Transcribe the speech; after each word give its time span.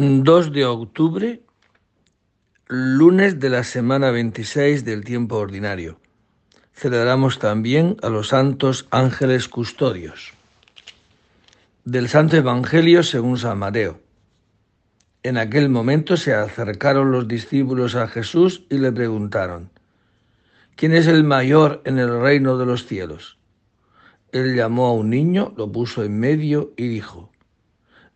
2 0.00 0.52
de 0.52 0.64
octubre, 0.64 1.42
lunes 2.68 3.40
de 3.40 3.50
la 3.50 3.64
semana 3.64 4.12
26 4.12 4.84
del 4.84 5.02
tiempo 5.02 5.34
ordinario. 5.38 5.98
Celebramos 6.72 7.40
también 7.40 7.96
a 8.02 8.08
los 8.08 8.28
santos 8.28 8.86
ángeles 8.92 9.48
custodios. 9.48 10.34
Del 11.84 12.08
Santo 12.08 12.36
Evangelio 12.36 13.02
según 13.02 13.38
San 13.38 13.58
Mateo. 13.58 14.00
En 15.24 15.36
aquel 15.36 15.68
momento 15.68 16.16
se 16.16 16.32
acercaron 16.32 17.10
los 17.10 17.26
discípulos 17.26 17.96
a 17.96 18.06
Jesús 18.06 18.62
y 18.70 18.78
le 18.78 18.92
preguntaron, 18.92 19.68
¿quién 20.76 20.94
es 20.94 21.08
el 21.08 21.24
mayor 21.24 21.82
en 21.84 21.98
el 21.98 22.20
reino 22.20 22.56
de 22.56 22.66
los 22.66 22.86
cielos? 22.86 23.36
Él 24.30 24.54
llamó 24.54 24.86
a 24.86 24.92
un 24.92 25.10
niño, 25.10 25.52
lo 25.56 25.72
puso 25.72 26.04
en 26.04 26.20
medio 26.20 26.72
y 26.76 26.86
dijo, 26.86 27.32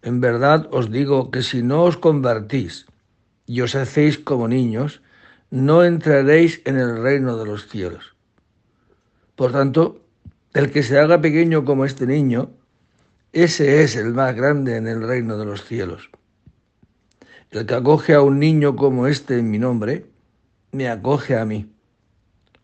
en 0.03 0.21
verdad 0.21 0.69
os 0.73 0.91
digo 0.91 1.31
que 1.31 1.43
si 1.43 1.63
no 1.63 1.85
os 1.85 1.97
convertís 1.97 2.87
y 3.47 3.61
os 3.61 3.75
hacéis 3.75 4.19
como 4.19 4.49
niños, 4.49 5.01
no 5.51 5.85
entraréis 5.85 6.61
en 6.65 6.79
el 6.79 7.03
reino 7.03 7.37
de 7.37 7.47
los 7.47 7.69
cielos. 7.69 8.17
Por 9.37 9.53
tanto, 9.53 10.01
el 10.55 10.71
que 10.71 10.83
se 10.83 10.99
haga 10.99 11.21
pequeño 11.21 11.65
como 11.65 11.85
este 11.85 12.07
niño, 12.07 12.51
ese 13.33 13.83
es 13.83 13.97
el 13.97 14.13
más 14.13 14.35
grande 14.35 14.77
en 14.77 14.87
el 14.87 15.07
reino 15.07 15.39
de 15.39 15.45
los 15.45 15.65
cielos. 15.65 16.11
El 17.51 17.67
que 17.67 17.75
acoge 17.75 18.15
a 18.15 18.23
un 18.23 18.39
niño 18.39 18.77
como 18.77 19.07
este 19.07 19.39
en 19.39 19.51
mi 19.51 19.59
nombre, 19.59 20.07
me 20.73 20.89
acoge 20.89 21.37
a 21.37 21.45
mí. 21.45 21.71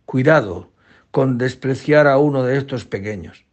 Cuidado 0.06 0.70
con 1.10 1.38
despreciar 1.38 2.06
a 2.06 2.18
uno 2.18 2.42
de 2.42 2.56
estos 2.56 2.84
pequeños, 2.84 3.44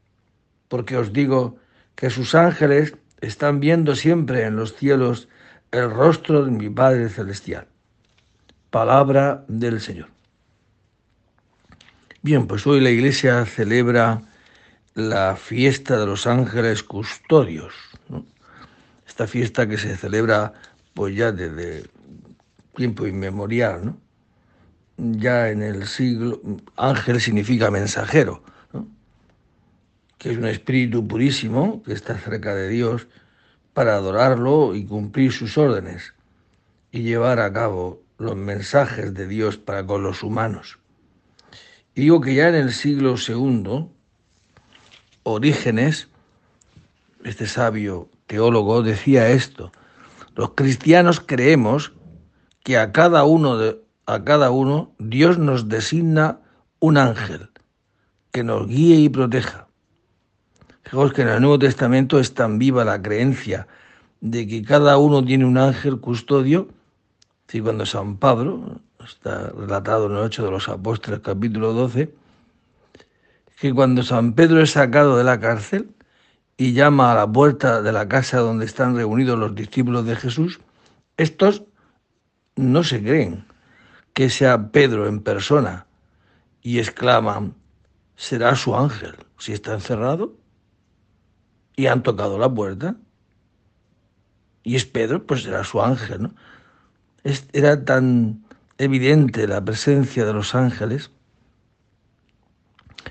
porque 0.68 0.98
os 0.98 1.14
digo 1.14 1.58
que 1.96 2.10
sus 2.10 2.36
ángeles 2.36 2.96
están 3.22 3.60
viendo 3.60 3.96
siempre 3.96 4.44
en 4.44 4.56
los 4.56 4.76
cielos 4.76 5.28
el 5.72 5.90
rostro 5.90 6.46
de 6.46 6.52
mi 6.52 6.70
Padre 6.70 7.10
Celestial. 7.10 7.68
Palabra 8.70 9.46
del 9.48 9.82
Señor. 9.82 10.10
Bien, 12.22 12.48
pues 12.48 12.66
hoy 12.66 12.82
la 12.82 12.90
Iglesia 12.90 13.46
celebra 13.46 14.22
la 14.94 15.36
fiesta 15.36 15.98
de 15.98 16.06
los 16.06 16.28
ángeles 16.28 16.84
custodios. 16.84 17.74
Esta 19.08 19.28
fiesta 19.28 19.68
que 19.68 19.78
se 19.78 19.96
celebra 19.96 20.54
pues 20.94 21.16
ya 21.16 21.32
desde 21.32 21.84
tiempo 22.76 23.06
inmemorial, 23.06 23.86
¿no? 23.86 23.98
Ya 24.98 25.50
en 25.50 25.62
el 25.62 25.88
siglo, 25.88 26.42
ángel 26.78 27.20
significa 27.20 27.70
mensajero 27.70 28.44
que 30.26 30.32
es 30.32 30.40
un 30.40 30.48
espíritu 30.48 31.08
purísimo 31.08 31.84
que 31.84 31.94
está 31.94 32.18
cerca 32.18 32.56
de 32.56 32.68
Dios 32.68 33.06
para 33.76 33.94
adorarlo 33.94 34.74
y 34.74 34.84
cumplir 34.84 35.32
sus 35.32 35.56
órdenes 35.56 36.16
y 36.92 37.04
llevar 37.04 37.40
a 37.40 37.54
cabo 37.54 38.02
los 38.18 38.36
mensajes 38.36 39.14
de 39.14 39.28
Dios 39.28 39.58
para 39.58 39.86
con 39.86 40.02
los 40.02 40.24
humanos. 40.24 40.80
Y 41.94 42.02
digo 42.02 42.22
que 42.22 42.34
ya 42.34 42.50
en 42.50 42.56
el 42.56 42.74
siglo 42.74 43.14
II, 43.20 43.88
Orígenes, 45.22 46.08
este 47.24 47.46
sabio 47.46 48.10
teólogo, 48.26 48.82
decía 48.82 49.30
esto, 49.30 49.72
los 50.34 50.54
cristianos 50.56 51.20
creemos 51.20 51.94
que 52.64 52.80
a 52.80 52.92
cada 52.92 53.26
uno, 53.26 53.60
de, 53.60 53.80
a 54.08 54.24
cada 54.24 54.50
uno 54.50 54.92
Dios 54.98 55.38
nos 55.38 55.70
designa 55.70 56.40
un 56.80 56.98
ángel 56.98 57.52
que 58.32 58.44
nos 58.44 58.68
guíe 58.68 58.96
y 58.96 59.10
proteja 59.10 59.66
Fijaos 60.86 61.14
que 61.14 61.24
en 61.24 61.30
el 61.30 61.42
Nuevo 61.42 61.58
Testamento 61.58 62.20
es 62.20 62.36
tan 62.36 62.60
viva 62.60 62.86
la 62.86 63.02
creencia 63.02 63.68
de 64.22 64.48
que 64.48 64.62
cada 64.64 64.98
uno 64.98 65.26
tiene 65.26 65.44
un 65.44 65.58
ángel 65.58 66.00
custodio, 66.00 66.68
si 67.48 67.60
cuando 67.60 67.88
San 67.88 68.18
Pablo, 68.18 68.80
está 69.04 69.50
relatado 69.50 70.06
en 70.06 70.12
el 70.12 70.18
8 70.20 70.46
de 70.46 70.52
los 70.52 70.70
Apóstoles 70.70 71.22
capítulo 71.22 71.74
12, 71.74 72.14
que 73.60 73.74
cuando 73.74 74.04
San 74.04 74.34
Pedro 74.34 74.62
es 74.62 74.72
sacado 74.72 75.18
de 75.18 75.24
la 75.24 75.40
cárcel 75.40 75.90
y 76.56 76.74
llama 76.74 77.12
a 77.12 77.16
la 77.16 77.32
puerta 77.32 77.82
de 77.82 77.92
la 77.92 78.08
casa 78.08 78.38
donde 78.38 78.66
están 78.66 78.96
reunidos 78.96 79.40
los 79.40 79.56
discípulos 79.56 80.06
de 80.06 80.16
Jesús, 80.16 80.60
estos 81.18 81.64
no 82.56 82.84
se 82.84 83.02
creen 83.02 83.46
que 84.14 84.30
sea 84.30 84.70
Pedro 84.72 85.08
en 85.08 85.22
persona 85.22 85.88
y 86.62 86.78
exclaman, 86.78 87.56
será 88.16 88.56
su 88.56 88.76
ángel 88.76 89.16
si 89.40 89.52
está 89.52 89.74
encerrado 89.74 90.45
y 91.76 91.88
han 91.88 92.04
tocado 92.04 92.38
la 92.38 92.54
puerta. 92.54 92.96
Y 94.64 94.76
es 94.76 94.86
Pedro, 94.86 95.26
pues 95.26 95.46
era 95.46 95.64
su 95.64 95.82
ángel, 95.82 96.24
¿no? 96.24 96.36
era 97.54 97.86
tan 97.86 98.44
evidente 98.78 99.48
la 99.48 99.64
presencia 99.64 100.26
de 100.26 100.34
los 100.34 100.54
ángeles. 100.54 101.12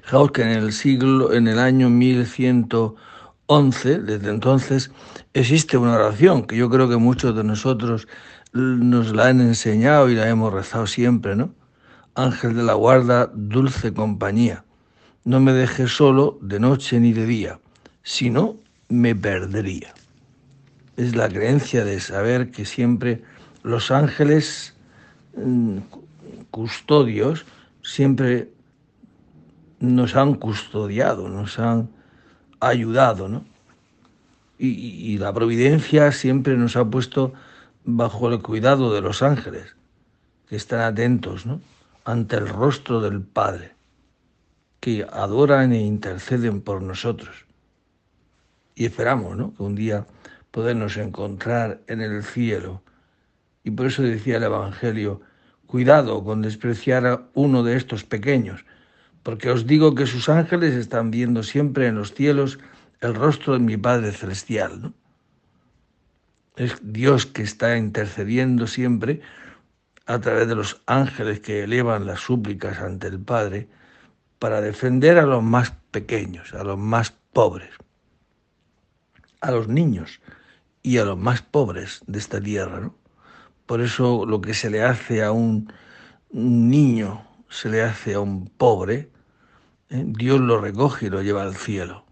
Fijaos 0.02 0.32
que 0.32 0.42
en 0.42 0.50
el 0.50 0.72
siglo, 0.72 1.32
en 1.32 1.48
el 1.48 1.58
año 1.58 1.90
1111, 1.90 3.98
desde 4.00 4.30
entonces, 4.30 4.92
existe 5.32 5.76
una 5.76 5.94
oración 5.94 6.44
que 6.44 6.56
yo 6.56 6.70
creo 6.70 6.88
que 6.88 6.96
muchos 6.96 7.36
de 7.36 7.44
nosotros 7.44 8.08
nos 8.52 9.14
la 9.14 9.28
han 9.28 9.40
enseñado 9.40 10.10
y 10.10 10.14
la 10.14 10.28
hemos 10.28 10.52
rezado 10.52 10.86
siempre, 10.86 11.34
¿no? 11.34 11.52
Ángel 12.14 12.54
de 12.54 12.62
la 12.62 12.74
guarda, 12.74 13.32
dulce 13.34 13.92
compañía, 13.92 14.64
no 15.24 15.40
me 15.40 15.52
dejes 15.52 15.90
solo 15.90 16.38
de 16.40 16.60
noche 16.60 17.00
ni 17.00 17.12
de 17.12 17.26
día 17.26 17.58
si 18.04 18.28
no, 18.30 18.56
me 18.88 19.16
perdería. 19.16 19.94
Es 20.96 21.16
la 21.16 21.28
creencia 21.28 21.84
de 21.84 21.98
saber 21.98 22.50
que 22.52 22.66
siempre 22.66 23.24
los 23.62 23.90
ángeles 23.90 24.76
mm, 25.36 25.78
custodios 26.50 27.46
siempre 27.82 28.50
nos 29.80 30.14
han 30.14 30.34
custodiado, 30.34 31.28
nos 31.28 31.58
han 31.58 31.88
ayudado, 32.60 33.28
¿no? 33.28 33.44
Y, 34.58 34.68
y, 34.68 35.18
la 35.18 35.32
providencia 35.32 36.12
siempre 36.12 36.56
nos 36.56 36.76
ha 36.76 36.84
puesto 36.84 37.32
bajo 37.84 38.30
el 38.30 38.40
cuidado 38.40 38.94
de 38.94 39.00
los 39.00 39.22
ángeles, 39.22 39.74
que 40.48 40.56
están 40.56 40.80
atentos, 40.80 41.44
¿no? 41.44 41.60
Ante 42.04 42.36
el 42.36 42.48
rostro 42.48 43.00
del 43.00 43.22
Padre, 43.22 43.72
que 44.78 45.06
adoran 45.10 45.72
e 45.72 45.80
interceden 45.80 46.60
por 46.60 46.82
nosotros 46.82 47.44
y 48.74 48.86
esperamos 48.86 49.36
¿no? 49.36 49.54
que 49.54 49.62
un 49.62 49.74
día 49.74 50.06
podernos 50.50 50.96
encontrar 50.96 51.80
en 51.86 52.00
el 52.00 52.22
cielo. 52.22 52.82
Y 53.62 53.70
por 53.70 53.86
eso 53.86 54.02
decía 54.02 54.36
el 54.36 54.44
Evangelio, 54.44 55.20
cuidado 55.66 56.22
con 56.22 56.42
despreciar 56.42 57.06
a 57.06 57.22
uno 57.34 57.62
de 57.62 57.76
estos 57.76 58.04
pequeños, 58.04 58.64
porque 59.22 59.50
os 59.50 59.66
digo 59.66 59.94
que 59.94 60.06
sus 60.06 60.28
ángeles 60.28 60.74
están 60.74 61.10
viendo 61.10 61.42
siempre 61.42 61.86
en 61.86 61.96
los 61.96 62.14
cielos 62.14 62.58
el 63.00 63.14
rostro 63.14 63.54
de 63.54 63.60
mi 63.60 63.76
Padre 63.76 64.12
Celestial. 64.12 64.92
Es 66.56 66.76
Dios 66.82 67.26
que 67.26 67.42
está 67.42 67.76
intercediendo 67.76 68.66
siempre 68.66 69.22
a 70.06 70.20
través 70.20 70.46
de 70.46 70.54
los 70.54 70.82
ángeles 70.86 71.40
que 71.40 71.64
elevan 71.64 72.06
las 72.06 72.20
súplicas 72.20 72.78
ante 72.78 73.08
el 73.08 73.18
Padre 73.18 73.66
para 74.38 74.60
defender 74.60 75.18
a 75.18 75.26
los 75.26 75.42
más 75.42 75.72
pequeños, 75.90 76.52
a 76.52 76.62
los 76.62 76.78
más 76.78 77.14
pobres 77.32 77.70
a 79.44 79.50
los 79.50 79.68
niños 79.68 80.20
y 80.82 80.98
a 80.98 81.04
los 81.04 81.18
más 81.18 81.42
pobres 81.42 82.02
de 82.06 82.18
esta 82.18 82.40
tierra. 82.40 82.80
¿no? 82.80 82.94
Por 83.66 83.80
eso 83.80 84.26
lo 84.26 84.40
que 84.40 84.54
se 84.54 84.70
le 84.70 84.82
hace 84.82 85.22
a 85.22 85.32
un 85.32 85.72
niño, 86.30 87.26
se 87.48 87.68
le 87.68 87.82
hace 87.82 88.14
a 88.14 88.20
un 88.20 88.48
pobre, 88.48 89.10
¿eh? 89.90 90.04
Dios 90.06 90.40
lo 90.40 90.60
recoge 90.60 91.06
y 91.06 91.10
lo 91.10 91.22
lleva 91.22 91.42
al 91.42 91.54
cielo. 91.54 92.04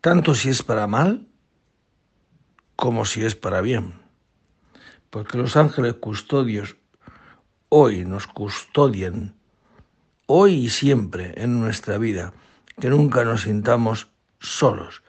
Tanto 0.00 0.34
si 0.34 0.48
es 0.48 0.62
para 0.62 0.86
mal 0.86 1.26
como 2.76 3.04
si 3.04 3.24
es 3.24 3.34
para 3.34 3.60
bien. 3.60 3.94
Porque 5.10 5.38
los 5.38 5.56
ángeles 5.56 5.94
custodios 5.94 6.76
hoy 7.68 8.04
nos 8.04 8.26
custodian, 8.26 9.34
hoy 10.26 10.66
y 10.66 10.70
siempre 10.70 11.34
en 11.36 11.60
nuestra 11.60 11.98
vida, 11.98 12.32
que 12.80 12.90
nunca 12.90 13.24
nos 13.24 13.42
sintamos 13.42 14.08
solos, 14.40 15.02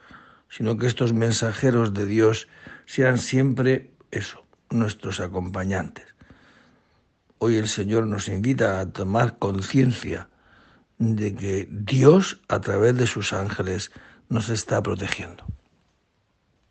sino 0.50 0.78
que 0.78 0.88
estos 0.88 1.14
mensajeros 1.14 1.94
de 1.94 2.06
Dios 2.06 2.48
sean 2.86 3.18
siempre 3.18 3.92
eso, 4.12 4.46
nuestros 4.70 5.20
acompañantes. 5.20 6.06
Hoy 7.40 7.58
el 7.58 7.68
Señor 7.68 8.08
nos 8.08 8.28
invita 8.28 8.80
a 8.80 8.90
tomar 8.90 9.38
conciencia 9.38 10.30
de 10.98 11.36
que 11.36 11.68
Dios 11.70 12.42
a 12.48 12.60
través 12.60 12.96
de 12.98 13.06
sus 13.06 13.34
ángeles 13.34 13.92
nos 14.30 14.50
está 14.50 14.82
protegiendo. 14.82 15.46